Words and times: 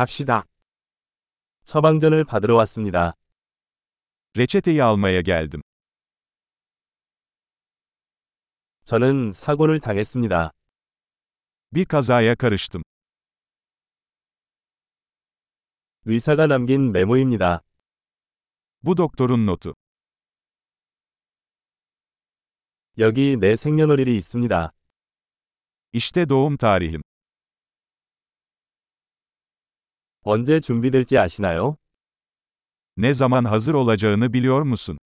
갑시다. 0.00 0.46
처방전을 1.64 2.24
받으러 2.24 2.56
왔습니다. 2.56 3.12
Reçeteyi 4.34 4.80
almaya 4.82 5.20
geldim. 5.20 5.60
저는 8.86 9.32
사고를 9.32 9.78
당했습니다. 9.78 10.52
Bir 11.74 11.84
kazaya 11.84 12.34
karıştım. 12.34 12.82
의사가 16.06 16.46
남긴 16.46 16.92
메모입니다. 16.92 17.60
Bu 18.82 18.96
doktorun 18.96 19.44
notu. 19.46 19.74
여기 22.96 23.36
내 23.36 23.54
생년월일이 23.54 24.16
있습니다. 24.16 24.72
İşte 25.92 26.28
doğum 26.30 26.56
tarihim. 26.56 27.02
언제 30.22 30.60
준비될지 30.60 31.18
아시나요? 31.18 31.76
Ne 32.96 33.14
zaman 33.14 33.44
hazır 33.44 33.74
olacağını 33.74 34.32
biliyor 34.32 34.62
musun? 34.62 34.98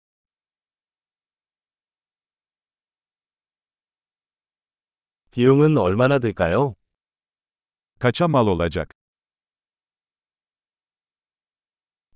비용은 5.31 5.77
얼마나 5.77 6.19
들까요? 6.19 6.75
Kaça 7.99 8.29
mal 8.29 8.47
olacak? 8.49 8.89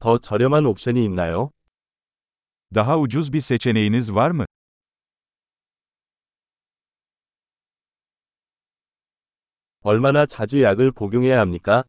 더 0.00 0.18
저렴한 0.18 0.66
옵션이 0.66 1.04
있나요? 1.04 1.50
Daha 2.74 2.98
ucuz 2.98 3.32
bir 3.32 3.40
seçeneğiniz 3.40 4.14
var 4.14 4.30
mı? 4.30 4.46
얼마나 9.82 10.26
자주 10.26 10.62
약을 10.62 10.92
복용해야 10.92 11.40
합니까? 11.40 11.84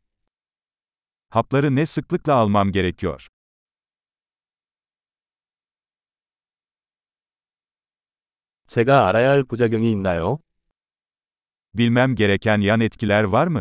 Hapları 1.30 1.76
ne 1.76 1.86
sıklıkla 1.86 2.34
almam 2.34 2.72
gerekiyor? 2.72 3.28
제가 8.66 9.08
알아야 9.08 9.30
할 9.30 9.44
부작용이 9.44 9.90
있나요? 9.92 10.38
Bilmem 11.74 12.14
gereken 12.14 12.60
yan 12.60 12.80
etkiler 12.80 13.24
var 13.24 13.46
mı? 13.46 13.60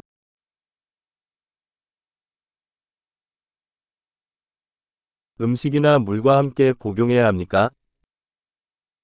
음식이나 5.41 5.99
물과 5.99 6.37
함께 6.37 6.73
복용해야 6.73 7.27
합니까? 7.27 7.69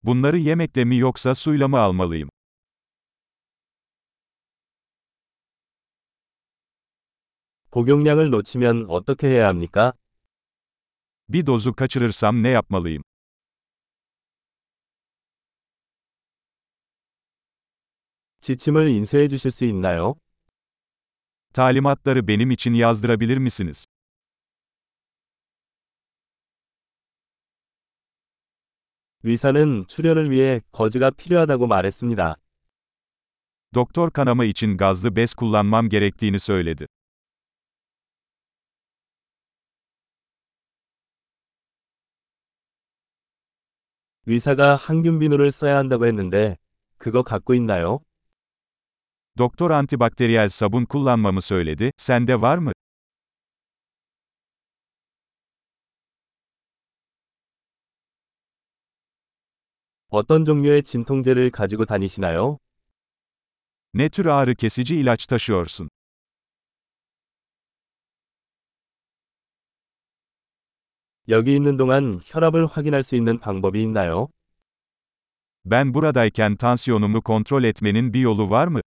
Bunları 0.03 0.37
yemekle 0.37 0.85
mi 0.85 0.97
yoksa 0.97 1.35
suyla 1.35 1.67
mı 1.67 1.79
almalıyım? 1.79 2.29
복용량을 7.74 8.30
놓치면 8.30 8.86
어떻게 8.88 9.26
해야 9.26 9.48
합니까? 9.48 9.94
Bir 11.28 11.46
dozu 11.46 11.74
kaçırırsam 11.74 12.42
ne 12.42 12.48
yapmalıyım? 12.48 13.02
지침을 18.40 18.88
인쇄해 18.90 19.26
주실 19.26 19.50
수 19.50 19.64
있나요? 19.64 20.14
Talimatları 21.52 22.28
benim 22.28 22.50
için 22.50 22.74
yazdırabilir 22.74 23.38
misiniz? 23.38 23.86
의사는 29.24 29.86
출혈을 29.88 30.30
위해 30.30 30.60
거즈가 30.70 31.10
필요하다고 31.10 31.66
말했습니다. 31.66 32.36
Doktor 33.74 34.12
kanama 34.12 34.44
için 34.44 34.76
gazlı 34.76 35.16
bez 35.16 35.34
kullanmam 35.34 35.88
gerektiğini 35.88 36.38
söyledi. 36.38 36.86
의사가 44.26 44.76
항균 44.76 45.18
비누를 45.18 45.50
써야 45.50 45.76
한다고 45.76 46.06
했는데 46.06 46.56
그거 46.98 47.22
갖고 47.22 47.54
있나요? 47.54 48.00
Doktor 49.36 49.70
antibakteriyel 49.72 50.48
sabun 50.48 50.84
kullanmamı 50.86 51.40
söyledi, 51.40 51.90
sende 51.96 52.40
var 52.40 52.58
mı? 52.58 52.72
어떤 60.08 60.44
종류의 60.44 60.82
진통제를 60.84 61.50
가지고 61.50 61.84
다니시나요? 61.84 62.58
Ne 63.94 64.08
tür 64.08 64.26
ağrı 64.26 64.54
kesici 64.54 64.96
ilaç 64.96 65.26
taşıyorsun? 65.26 65.88
여기 71.28 71.54
있는 71.56 71.76
동안 71.78 72.20
혈압을 72.22 72.66
확인할 72.66 73.02
수 73.02 73.16
있는 73.16 73.38
방법이 73.38 73.80
있나요? 73.82 74.28
Ben 75.64 75.94
buradayken 75.94 76.56
tansiyonumu 76.56 77.22
kontrol 77.22 77.64
etmenin 77.64 78.12
bir 78.12 78.20
yolu 78.20 78.50
var 78.50 78.68
mı? 78.68 78.80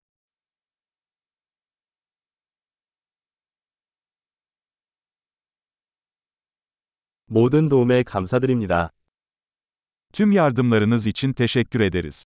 모든 7.27 7.69
도움에 7.69 8.03
감사드립니다. 8.03 8.91
Tüm 10.13 10.33
yardımlarınız 10.33 11.07
için 11.07 11.33
teşekkür 11.33 11.81
ederiz. 11.81 12.25